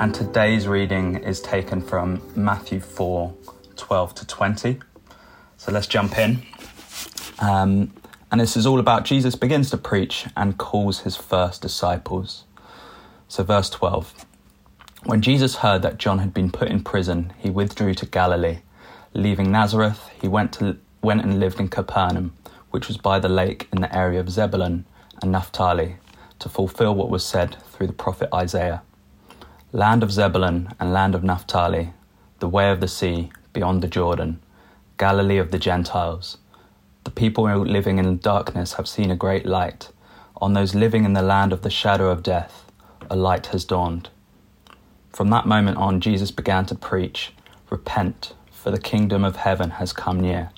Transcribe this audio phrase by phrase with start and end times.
[0.00, 3.36] And today's reading is taken from Matthew 4
[3.76, 4.80] 12 to 20.
[5.58, 6.40] So let's jump in.
[7.38, 7.92] Um,
[8.32, 12.44] and this is all about Jesus begins to preach and calls his first disciples.
[13.28, 14.24] So, verse 12
[15.04, 18.60] When Jesus heard that John had been put in prison, he withdrew to Galilee.
[19.12, 22.32] Leaving Nazareth, he went, to, went and lived in Capernaum,
[22.70, 24.86] which was by the lake in the area of Zebulun
[25.20, 25.96] and Naphtali,
[26.38, 28.80] to fulfill what was said through the prophet Isaiah.
[29.72, 31.92] Land of Zebulun and land of Naphtali,
[32.40, 34.42] the way of the sea, beyond the Jordan,
[34.98, 36.38] Galilee of the Gentiles.
[37.04, 39.90] The people living in darkness have seen a great light.
[40.38, 42.64] On those living in the land of the shadow of death,
[43.08, 44.08] a light has dawned.
[45.12, 47.32] From that moment on, Jesus began to preach
[47.70, 50.50] Repent, for the kingdom of heaven has come near.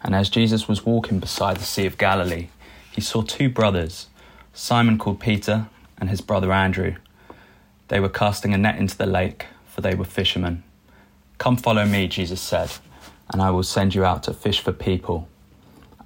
[0.00, 2.48] And as Jesus was walking beside the Sea of Galilee,
[2.90, 4.06] he saw two brothers,
[4.54, 6.94] Simon called Peter and his brother Andrew
[7.90, 10.62] they were casting a net into the lake, for they were fishermen.
[11.38, 12.70] Come follow me, Jesus said,
[13.32, 15.28] and I will send you out to fish for people.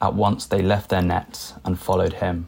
[0.01, 2.47] At once they left their nets and followed him.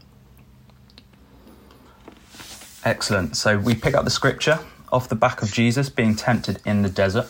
[2.83, 3.37] Excellent.
[3.37, 4.59] So we pick up the scripture
[4.91, 7.29] off the back of Jesus being tempted in the desert,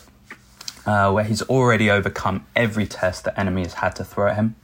[0.85, 4.55] uh, where he's already overcome every test the enemy has had to throw at him.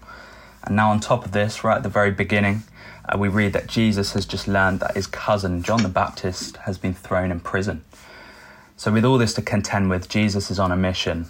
[0.64, 2.64] And now, on top of this, right at the very beginning,
[3.08, 6.78] uh, we read that Jesus has just learned that his cousin, John the Baptist, has
[6.78, 7.84] been thrown in prison.
[8.78, 11.28] So, with all this to contend with, Jesus is on a mission.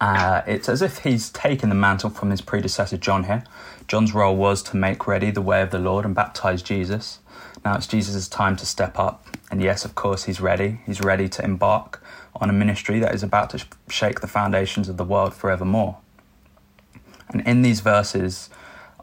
[0.00, 3.44] Uh, it's as if he's taken the mantle from his predecessor, John, here.
[3.88, 7.18] John's role was to make ready the way of the Lord and baptize Jesus.
[7.64, 9.26] Now it's Jesus' time to step up.
[9.50, 10.80] And yes, of course, he's ready.
[10.86, 12.02] He's ready to embark
[12.36, 15.98] on a ministry that is about to shake the foundations of the world forevermore.
[17.30, 18.50] And in these verses,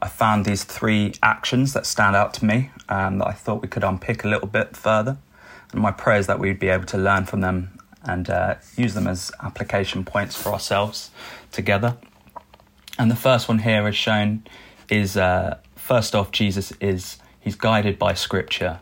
[0.06, 3.66] I found these three actions that stand out to me um, that I thought we
[3.66, 5.18] could unpick a little bit further.
[5.72, 8.94] And my prayer is that we'd be able to learn from them and uh, use
[8.94, 11.10] them as application points for ourselves
[11.50, 11.96] together.
[12.96, 14.44] And the first one here is shown
[14.88, 18.78] is uh, first off, Jesus is he's guided by Scripture.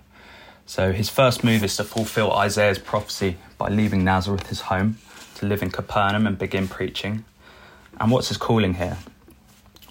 [0.67, 4.99] So his first move is to fulfill Isaiah's prophecy by leaving Nazareth, his home,
[5.37, 7.25] to live in Capernaum and begin preaching.
[7.99, 8.99] And what's his calling here?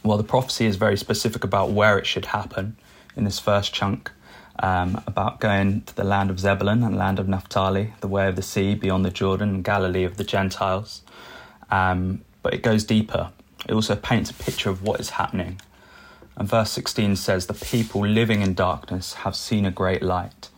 [0.03, 2.75] Well, the prophecy is very specific about where it should happen
[3.15, 4.11] in this first chunk,
[4.59, 8.35] um, about going to the land of Zebulun and land of Naphtali, the way of
[8.35, 11.03] the sea beyond the Jordan, and Galilee of the Gentiles.
[11.71, 13.31] Um, but it goes deeper.
[13.65, 15.61] It also paints a picture of what is happening.
[16.35, 20.49] And verse 16 says, The people living in darkness have seen a great light.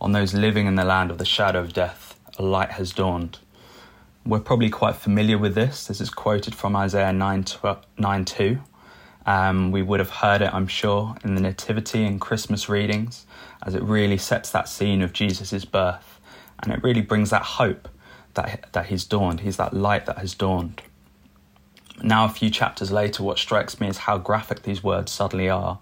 [0.00, 3.38] On those living in the land of the shadow of death, a light has dawned.
[4.26, 5.86] We're probably quite familiar with this.
[5.86, 7.44] This is quoted from Isaiah 9,
[7.96, 8.58] 9 2.
[9.30, 13.26] Um, we would have heard it, I'm sure, in the Nativity and Christmas readings,
[13.62, 16.18] as it really sets that scene of Jesus' birth.
[16.60, 17.88] And it really brings that hope
[18.34, 19.38] that, that he's dawned.
[19.38, 20.82] He's that light that has dawned.
[22.02, 25.78] Now, a few chapters later, what strikes me is how graphic these words suddenly are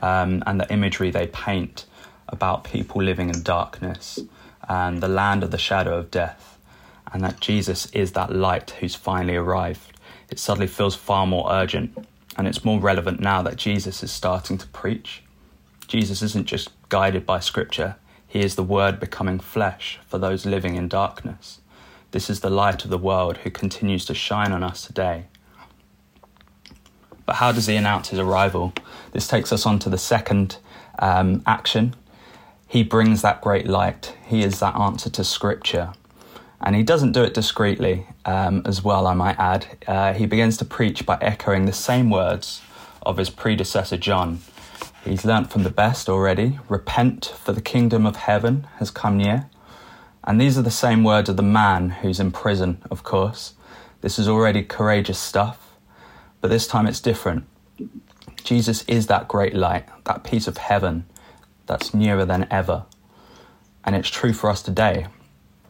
[0.00, 1.84] um, and the imagery they paint
[2.30, 4.20] about people living in darkness
[4.70, 6.58] and the land of the shadow of death,
[7.12, 10.00] and that Jesus is that light who's finally arrived.
[10.30, 14.58] It suddenly feels far more urgent and it's more relevant now that Jesus is starting
[14.58, 15.22] to preach.
[15.88, 20.74] Jesus isn't just guided by Scripture, he is the Word becoming flesh for those living
[20.74, 21.60] in darkness.
[22.10, 25.26] This is the light of the world who continues to shine on us today.
[27.24, 28.72] But how does he announce his arrival?
[29.12, 30.58] This takes us on to the second
[30.98, 31.94] um, action.
[32.68, 34.14] He brings that great light.
[34.26, 35.92] He is that answer to Scripture.
[36.60, 39.66] And he doesn't do it discreetly um, as well, I might add.
[39.86, 42.62] Uh, he begins to preach by echoing the same words
[43.02, 44.40] of his predecessor John.
[45.04, 49.48] He's learnt from the best already repent, for the kingdom of heaven has come near.
[50.24, 53.54] And these are the same words of the man who's in prison, of course.
[54.00, 55.76] This is already courageous stuff,
[56.40, 57.44] but this time it's different.
[58.42, 61.04] Jesus is that great light, that piece of heaven
[61.66, 62.86] that's nearer than ever.
[63.84, 65.06] And it's true for us today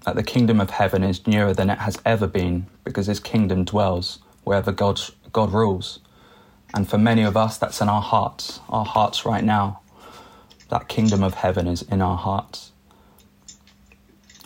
[0.07, 3.65] that the kingdom of heaven is nearer than it has ever been because his kingdom
[3.65, 5.01] dwells wherever God,
[5.33, 5.99] God rules.
[6.73, 9.81] And for many of us, that's in our hearts, our hearts right now.
[10.69, 12.71] That kingdom of heaven is in our hearts.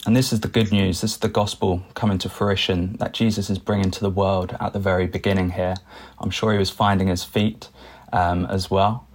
[0.06, 1.02] And this is the good news.
[1.02, 4.72] This is the gospel coming to fruition that Jesus is bringing to the world at
[4.72, 5.74] the very beginning here.
[6.18, 7.68] I'm sure he was finding his feet
[8.14, 9.06] um, as well.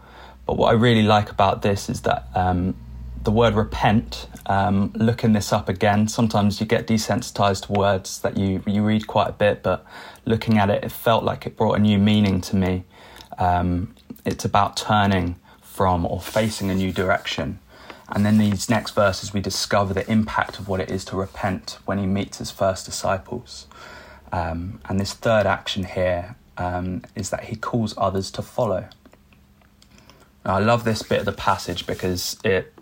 [0.46, 2.76] But what I really like about this is that um,
[3.26, 8.64] the word repent, um, looking this up again, sometimes you get desensitized words that you,
[8.66, 9.86] you read quite a bit, but
[10.26, 12.86] looking at it, it felt like it brought a new meaning to me.
[13.38, 17.60] Um, it's about turning from or facing a new direction.
[18.10, 21.80] And then these next verses, we discover the impact of what it is to repent
[21.86, 23.66] when he meets his first disciples.
[24.32, 28.88] Um, and this third action here um, is that he calls others to follow.
[30.46, 32.75] I love this bit of the passage because it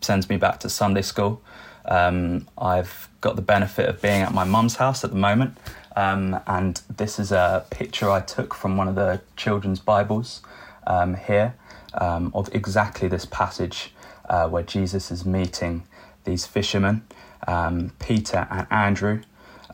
[0.00, 1.42] sends me back to Sunday school.
[1.84, 5.56] Um, I've got the benefit of being at my mum's house at the moment,
[5.96, 10.42] um, and this is a picture I took from one of the children's Bibles
[10.86, 11.54] um, here
[11.94, 13.92] um, of exactly this passage
[14.28, 15.84] uh, where Jesus is meeting
[16.24, 17.02] these fishermen,
[17.46, 19.22] um, Peter and Andrew.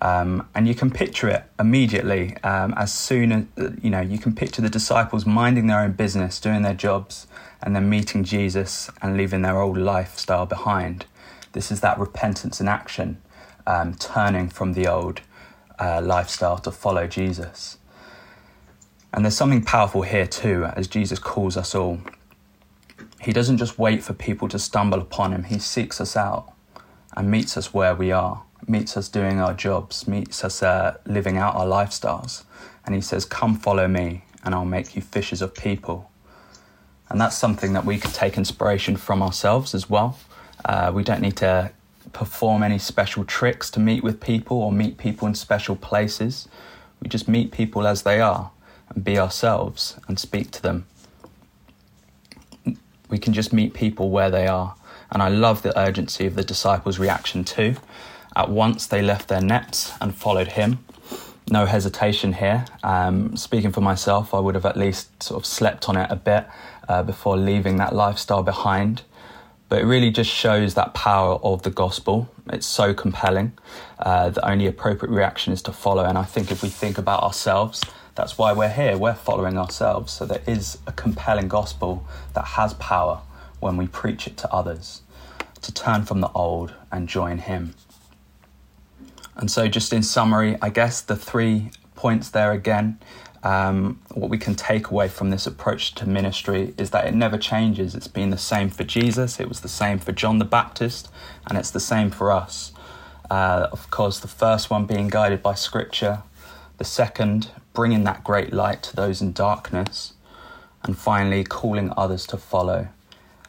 [0.01, 4.61] Um, and you can picture it immediately as soon as you know you can picture
[4.61, 7.27] the disciples minding their own business, doing their jobs,
[7.63, 11.07] and then meeting Jesus and leaving their old lifestyle behind.
[11.53, 13.23] This is that repentance in action,
[13.67, 15.21] um, turning from the old
[15.79, 17.79] uh, lifestyle to follow Jesus.
[19.13, 22.01] And there's something powerful here too, as Jesus calls us all.
[23.21, 26.53] He doesn't just wait for people to stumble upon him, he seeks us out
[27.17, 31.37] and meets us where we are, meets us doing our jobs, meets us uh, living
[31.37, 32.45] out our lifestyles.
[32.85, 36.11] And he says, Come follow me, and I'll make you fishers of people.
[37.09, 40.19] And that's something that we could take inspiration from ourselves as well.
[40.65, 41.71] Uh, we don't need to
[42.13, 46.49] perform any special tricks to meet with people or meet people in special places.
[47.01, 48.51] We just meet people as they are
[48.89, 50.87] and be ourselves and speak to them.
[53.09, 54.75] We can just meet people where they are.
[55.11, 57.77] And I love the urgency of the disciples' reaction too.
[58.37, 60.85] At once they left their nets and followed him
[61.51, 62.65] no hesitation here.
[62.83, 66.17] Um, speaking for myself, I would have at least sort of slept on it a
[66.17, 66.47] bit
[66.89, 69.03] uh, before leaving that lifestyle behind.
[69.69, 72.29] But it really just shows that power of the gospel.
[72.51, 73.53] It's so compelling.
[73.99, 76.05] Uh, the only appropriate reaction is to follow.
[76.05, 77.83] And I think if we think about ourselves,
[78.15, 78.97] that's why we're here.
[78.97, 80.13] We're following ourselves.
[80.13, 83.21] So there is a compelling gospel that has power
[83.61, 85.03] when we preach it to others
[85.63, 87.75] to turn from the old and join Him.
[89.37, 92.99] And so, just in summary, I guess the three points there again,
[93.43, 97.37] um, what we can take away from this approach to ministry is that it never
[97.37, 97.95] changes.
[97.95, 101.11] It's been the same for Jesus, it was the same for John the Baptist,
[101.47, 102.73] and it's the same for us.
[103.31, 106.23] Uh, of course, the first one being guided by Scripture,
[106.79, 110.15] the second, bringing that great light to those in darkness,
[110.83, 112.89] and finally, calling others to follow.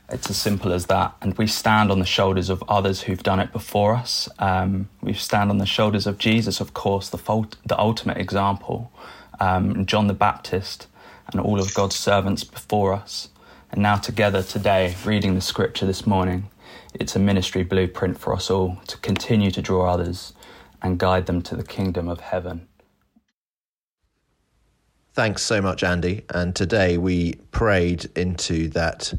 [0.10, 1.16] It's as simple as that.
[1.22, 4.30] And we stand on the shoulders of others who've done it before us.
[4.38, 8.92] Um, we stand on the shoulders of Jesus, of course, the, fault, the ultimate example,
[9.40, 10.88] um, John the Baptist,
[11.32, 13.30] and all of God's servants before us.
[13.72, 16.50] And now, together today, reading the scripture this morning,
[16.94, 20.34] it's a ministry blueprint for us all to continue to draw others
[20.84, 22.68] and guide them to the kingdom of heaven.
[25.14, 26.26] Thanks so much, Andy.
[26.30, 29.14] And today we prayed into that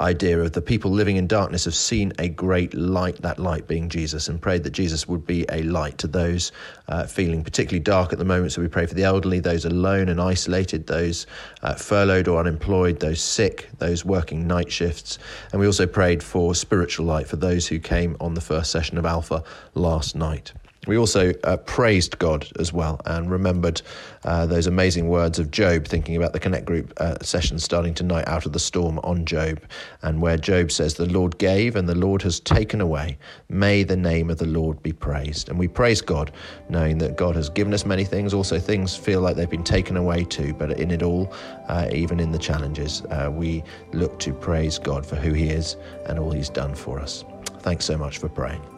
[0.00, 3.88] idea of the people living in darkness have seen a great light, that light being
[3.88, 6.50] Jesus, and prayed that Jesus would be a light to those
[6.88, 8.50] uh, feeling particularly dark at the moment.
[8.50, 11.26] So we pray for the elderly, those alone and isolated, those
[11.62, 15.18] uh, furloughed or unemployed, those sick, those working night shifts.
[15.52, 18.98] And we also prayed for spiritual light for those who came on the first session
[18.98, 20.52] of Alpha last night.
[20.86, 23.80] We also uh, praised God as well and remembered
[24.24, 28.26] uh, those amazing words of Job, thinking about the Connect Group uh, session starting tonight
[28.26, 29.60] out of the storm on Job,
[30.02, 33.18] and where Job says, The Lord gave and the Lord has taken away.
[33.48, 35.48] May the name of the Lord be praised.
[35.48, 36.32] And we praise God,
[36.68, 38.34] knowing that God has given us many things.
[38.34, 41.32] Also, things feel like they've been taken away too, but in it all,
[41.68, 43.62] uh, even in the challenges, uh, we
[43.92, 45.76] look to praise God for who He is
[46.06, 47.24] and all He's done for us.
[47.60, 48.73] Thanks so much for praying.